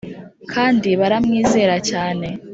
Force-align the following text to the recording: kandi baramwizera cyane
kandi 0.53 0.89
baramwizera 0.99 1.75
cyane 1.89 2.27